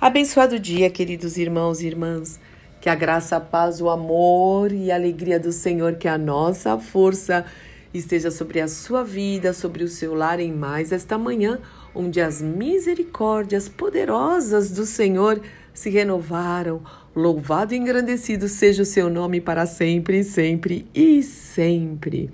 [0.00, 2.40] Abençoado dia, queridos irmãos e irmãs.
[2.80, 6.78] Que a graça, a paz, o amor e a alegria do Senhor, que a nossa
[6.78, 7.44] força
[7.92, 11.58] esteja sobre a sua vida, sobre o seu lar em mais esta manhã,
[11.94, 15.38] onde as misericórdias poderosas do Senhor
[15.74, 16.80] se renovaram.
[17.14, 22.30] Louvado e engrandecido seja o seu nome para sempre, sempre e sempre.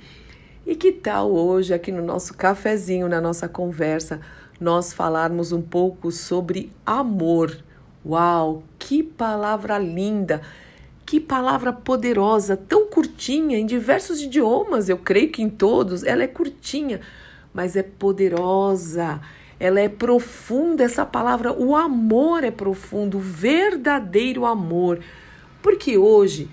[0.64, 4.20] E que tal hoje, aqui no nosso cafezinho, na nossa conversa,
[4.61, 7.57] nós falarmos um pouco sobre amor.
[8.04, 10.40] Uau, que palavra linda!
[11.04, 16.27] Que palavra poderosa, tão curtinha, em diversos idiomas, eu creio que em todos, ela é
[16.27, 17.00] curtinha,
[17.54, 19.21] mas é poderosa,
[19.61, 24.99] ela é profunda, essa palavra, o amor é profundo, o verdadeiro amor.
[25.63, 26.49] Porque hoje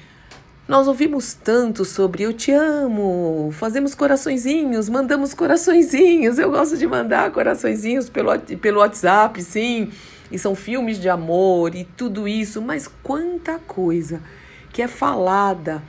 [0.73, 6.39] nós ouvimos tanto sobre eu te amo, fazemos coraçõezinhos, mandamos coraçõezinhos.
[6.39, 9.91] Eu gosto de mandar coraçõezinhos pelo, pelo WhatsApp, sim.
[10.31, 14.19] E são filmes de amor e tudo isso, mas quanta coisa
[14.71, 15.79] que é falada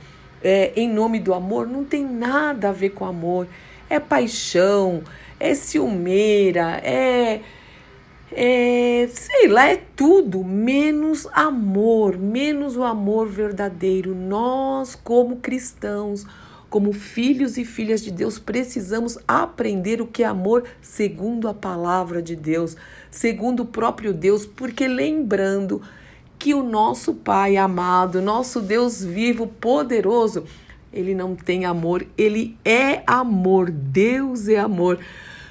[0.43, 3.47] é, em nome do amor não tem nada a ver com amor.
[3.89, 5.01] É paixão,
[5.39, 7.41] é ciumeira, é
[8.31, 14.15] é, sei lá, é tudo menos amor, menos o amor verdadeiro.
[14.15, 16.25] Nós, como cristãos,
[16.69, 22.21] como filhos e filhas de Deus, precisamos aprender o que é amor segundo a palavra
[22.21, 22.75] de Deus,
[23.09, 25.81] segundo o próprio Deus, porque lembrando
[26.37, 30.43] que o nosso Pai amado, nosso Deus vivo, poderoso,
[30.91, 33.69] ele não tem amor, ele é amor.
[33.69, 34.99] Deus é amor.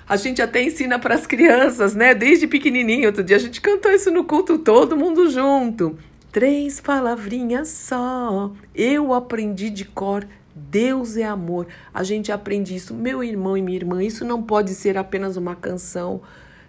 [0.07, 2.15] A gente até ensina para as crianças, né?
[2.15, 3.07] Desde pequenininho.
[3.07, 5.99] Outro dia a gente cantou isso no culto, todo mundo junto.
[6.31, 8.53] Três palavrinhas só.
[8.75, 10.27] Eu aprendi de cor.
[10.55, 11.67] Deus é amor.
[11.93, 12.93] A gente aprende isso.
[12.93, 16.21] Meu irmão e minha irmã, isso não pode ser apenas uma canção.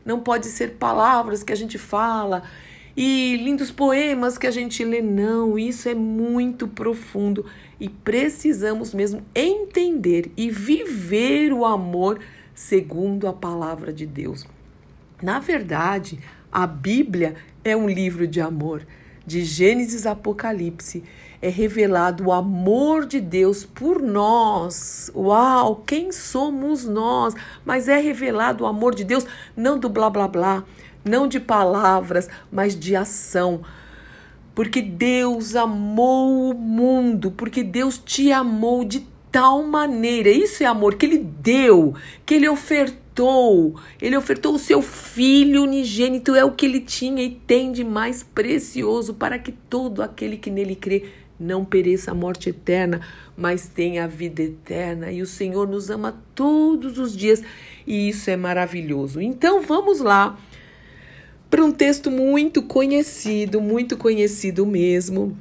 [0.05, 2.43] Não pode ser palavras que a gente fala
[2.95, 5.01] e lindos poemas que a gente lê.
[5.01, 7.45] Não, isso é muito profundo
[7.79, 12.19] e precisamos mesmo entender e viver o amor
[12.55, 14.47] segundo a palavra de Deus.
[15.21, 16.19] Na verdade,
[16.51, 18.87] a Bíblia é um livro de amor.
[19.27, 21.03] De Gênesis a Apocalipse
[21.41, 25.11] é revelado o amor de Deus por nós.
[25.15, 27.33] Uau, quem somos nós?
[27.65, 30.63] Mas é revelado o amor de Deus não do blá blá blá,
[31.03, 33.61] não de palavras, mas de ação.
[34.53, 40.95] Porque Deus amou o mundo, porque Deus te amou de tal maneira, isso é amor,
[40.95, 41.93] que ele deu,
[42.25, 43.77] que ele ofertou.
[44.01, 48.23] Ele ofertou o seu filho unigênito, é o que ele tinha e tem de mais
[48.23, 51.07] precioso para que todo aquele que nele crê
[51.37, 53.01] não pereça a morte eterna,
[53.35, 55.11] mas tenha a vida eterna.
[55.11, 57.43] E o Senhor nos ama todos os dias
[57.85, 59.19] e isso é maravilhoso.
[59.19, 60.39] Então vamos lá
[61.49, 65.37] para um texto muito conhecido, muito conhecido mesmo,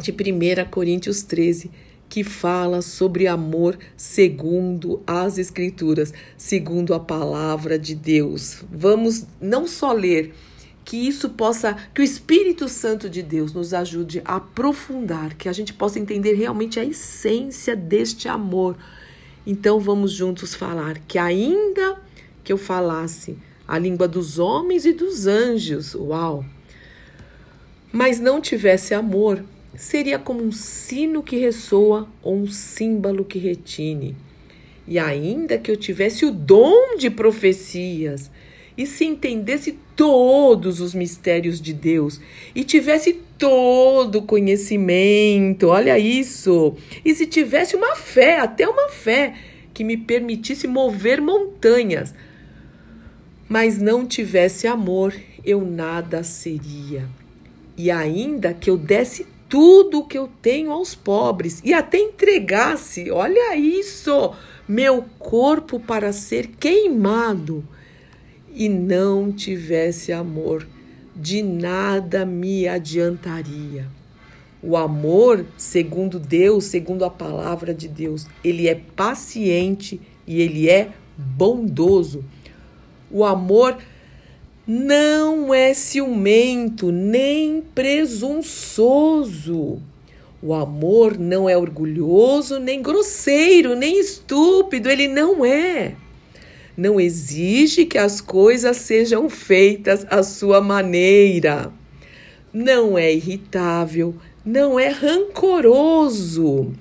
[0.00, 7.94] de 1 Coríntios 13 que fala sobre amor segundo as Escrituras, segundo a palavra de
[7.94, 8.64] Deus.
[8.72, 10.34] Vamos não só ler,
[10.84, 15.52] que isso possa, que o Espírito Santo de Deus nos ajude a aprofundar, que a
[15.52, 18.74] gente possa entender realmente a essência deste amor.
[19.46, 22.00] Então vamos juntos falar que ainda
[22.42, 23.36] que eu falasse
[23.66, 26.42] a língua dos homens e dos anjos, uau!
[27.92, 29.44] Mas não tivesse amor,
[29.78, 34.16] seria como um sino que ressoa ou um símbolo que retine.
[34.86, 38.28] E ainda que eu tivesse o dom de profecias,
[38.76, 42.20] e se entendesse todos os mistérios de Deus,
[42.54, 49.34] e tivesse todo o conhecimento, olha isso, e se tivesse uma fé, até uma fé,
[49.72, 52.12] que me permitisse mover montanhas,
[53.48, 55.14] mas não tivesse amor,
[55.44, 57.08] eu nada seria.
[57.76, 63.10] E ainda que eu desse tudo o que eu tenho aos pobres e até entregasse,
[63.10, 64.34] olha isso,
[64.68, 67.64] meu corpo para ser queimado
[68.52, 70.66] e não tivesse amor,
[71.14, 73.86] de nada me adiantaria.
[74.62, 80.90] O amor, segundo Deus, segundo a palavra de Deus, ele é paciente e ele é
[81.16, 82.24] bondoso.
[83.10, 83.78] O amor
[84.70, 88.42] não é ciumento nem presunçoso.
[90.42, 95.94] O amor não é orgulhoso, nem grosseiro, nem estúpido, ele não é.
[96.76, 101.72] Não exige que as coisas sejam feitas à sua maneira.
[102.52, 106.74] Não é irritável, não é rancoroso.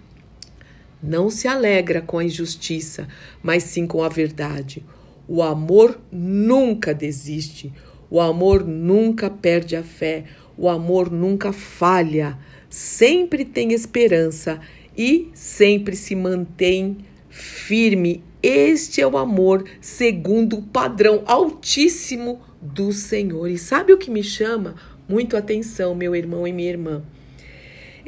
[1.02, 3.08] Não se alegra com a injustiça,
[3.42, 4.84] mas sim com a verdade.
[5.28, 7.74] O amor nunca desiste.
[8.10, 10.24] O amor nunca perde a fé,
[10.58, 12.38] o amor nunca falha,
[12.70, 14.62] sempre tem esperança
[14.98, 16.98] e sempre se mantém
[17.30, 18.24] firme.
[18.42, 23.48] Este é o amor segundo o padrão altíssimo do Senhor.
[23.48, 24.76] E sabe o que me chama
[25.08, 27.04] muito atenção, meu irmão e minha irmã?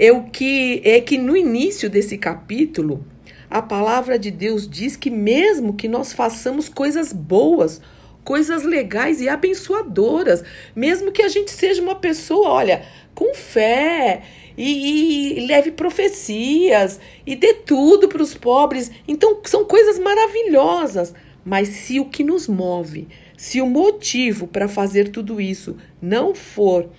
[0.02, 3.06] É o que é que no início desse capítulo,
[3.50, 7.82] a palavra de Deus diz que mesmo que nós façamos coisas boas,
[8.24, 10.42] coisas legais e abençoadoras,
[10.74, 14.22] mesmo que a gente seja uma pessoa, olha, com fé
[14.58, 16.98] e, e leve profecias
[17.28, 18.90] e dê tudo para os pobres.
[19.06, 21.14] Então, são coisas maravilhosas.
[21.44, 23.06] Mas se o que nos move,
[23.36, 26.90] se o motivo para fazer tudo isso não for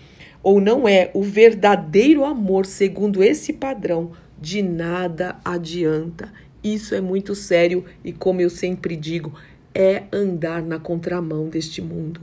[0.42, 6.32] ou não é o verdadeiro amor segundo esse padrão, de nada adianta.
[6.62, 9.32] Isso é muito sério e, como eu sempre digo,
[9.74, 12.20] é andar na contramão deste mundo.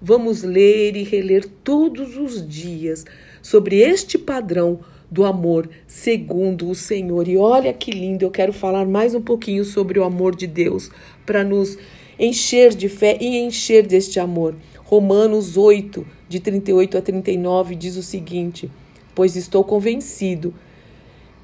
[0.00, 3.04] Vamos ler e reler todos os dias
[3.42, 4.80] sobre este padrão
[5.10, 7.28] do amor segundo o Senhor.
[7.28, 10.90] E olha que lindo, eu quero falar mais um pouquinho sobre o amor de Deus
[11.26, 11.76] para nos
[12.18, 14.54] encher de fé e encher deste amor.
[14.90, 18.68] Romanos 8, de 38 a 39, diz o seguinte:
[19.14, 20.52] Pois estou convencido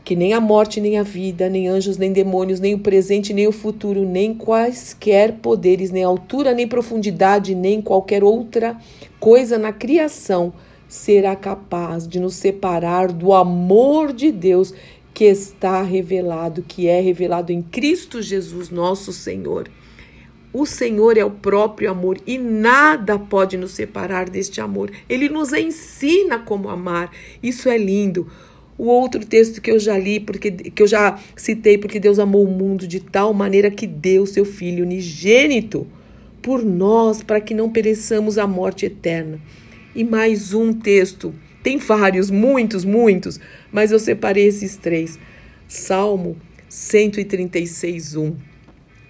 [0.03, 3.47] que nem a morte, nem a vida, nem anjos, nem demônios, nem o presente, nem
[3.47, 8.77] o futuro, nem quaisquer poderes, nem altura, nem profundidade, nem qualquer outra
[9.21, 10.53] coisa na criação
[10.89, 14.75] será capaz de nos separar do amor de Deus
[15.15, 19.71] que está revelado, que é revelado em Cristo Jesus, nosso Senhor.
[20.59, 24.91] O Senhor é o próprio amor e nada pode nos separar deste amor.
[25.07, 27.11] Ele nos ensina como amar.
[27.43, 28.27] Isso é lindo.
[28.79, 32.43] O outro texto que eu já li, porque que eu já citei, porque Deus amou
[32.43, 35.87] o mundo de tal maneira que deu seu filho unigênito
[36.41, 39.39] por nós, para que não pereçamos a morte eterna.
[39.95, 43.39] E mais um texto, tem vários, muitos, muitos,
[43.71, 45.19] mas eu separei esses três.
[45.69, 46.35] Salmo
[46.67, 48.56] 136, 1.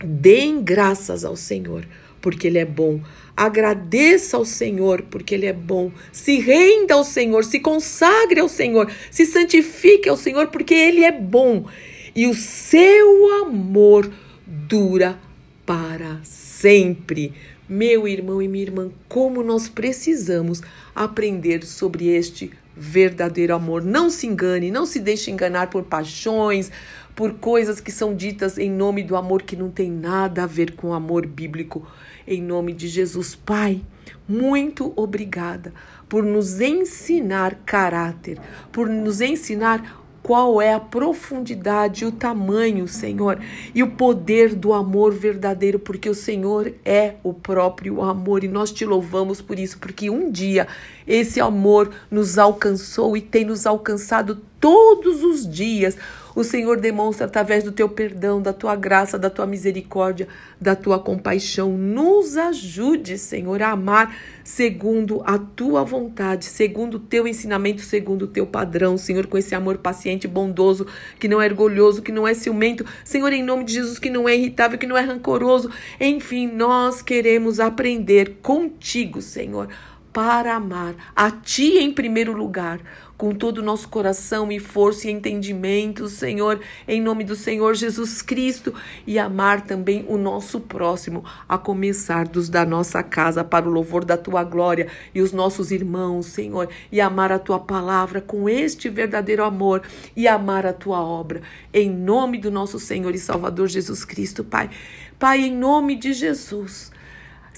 [0.04, 1.86] Deem graças ao Senhor,
[2.20, 3.00] porque Ele é bom
[3.36, 5.92] Agradeça ao Senhor, porque Ele é bom.
[6.10, 11.12] Se renda ao Senhor, se consagre ao Senhor, se santifique ao Senhor, porque Ele é
[11.12, 11.66] bom.
[12.14, 14.10] E o seu amor
[14.46, 15.18] dura
[15.66, 17.34] para sempre.
[17.68, 20.62] Meu irmão e minha irmã, como nós precisamos
[20.94, 23.82] aprender sobre este verdadeiro amor.
[23.82, 26.70] Não se engane, não se deixe enganar por paixões,
[27.16, 30.76] por coisas que são ditas em nome do amor que não tem nada a ver
[30.76, 31.84] com o amor bíblico.
[32.28, 33.80] Em nome de Jesus, Pai,
[34.28, 35.72] muito obrigada
[36.10, 38.38] por nos ensinar caráter,
[38.70, 43.38] por nos ensinar qual é a profundidade, o tamanho, Senhor,
[43.72, 48.72] e o poder do amor verdadeiro, porque o Senhor é o próprio amor e nós
[48.72, 50.66] te louvamos por isso, porque um dia
[51.06, 55.96] esse amor nos alcançou e tem nos alcançado todos os dias
[56.36, 60.28] o Senhor demonstra através do teu perdão, da tua graça, da tua misericórdia,
[60.60, 61.72] da tua compaixão.
[61.72, 68.28] Nos ajude, Senhor, a amar segundo a tua vontade, segundo o teu ensinamento, segundo o
[68.28, 70.86] teu padrão, Senhor, com esse amor paciente, bondoso,
[71.18, 74.28] que não é orgulhoso, que não é ciumento, Senhor, em nome de Jesus, que não
[74.28, 75.70] é irritável, que não é rancoroso.
[75.98, 79.68] Enfim, nós queremos aprender contigo, Senhor,
[80.16, 82.80] para amar a ti em primeiro lugar
[83.18, 86.58] com todo o nosso coração e força e entendimento, Senhor,
[86.88, 88.72] em nome do Senhor Jesus Cristo,
[89.06, 94.06] e amar também o nosso próximo, a começar dos da nossa casa, para o louvor
[94.06, 98.88] da tua glória, e os nossos irmãos, Senhor, e amar a tua palavra com este
[98.88, 99.82] verdadeiro amor,
[100.14, 101.42] e amar a tua obra,
[101.74, 104.70] em nome do nosso Senhor e Salvador Jesus Cristo, Pai.
[105.18, 106.95] Pai, em nome de Jesus.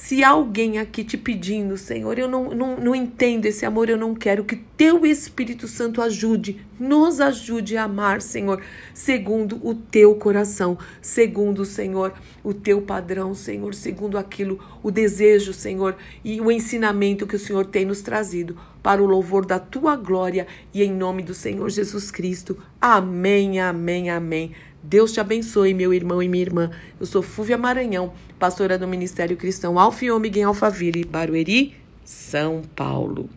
[0.00, 4.14] Se alguém aqui te pedindo, Senhor, eu não, não, não entendo esse amor, eu não
[4.14, 8.62] quero que teu Espírito Santo ajude, nos ajude a amar, Senhor,
[8.94, 12.14] segundo o teu coração, segundo, Senhor,
[12.44, 17.66] o teu padrão, Senhor, segundo aquilo, o desejo, Senhor, e o ensinamento que o Senhor
[17.66, 22.12] tem nos trazido para o louvor da tua glória e em nome do Senhor Jesus
[22.12, 22.56] Cristo.
[22.80, 24.52] Amém, amém, amém.
[24.88, 26.70] Deus te abençoe, meu irmão e minha irmã.
[26.98, 31.74] Eu sou Fúvia Maranhão, pastora do Ministério Cristão Alfa e Ômega em Alphaville, Barueri,
[32.06, 33.28] São Paulo.